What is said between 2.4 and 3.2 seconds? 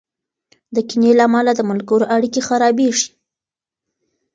خرابېږي.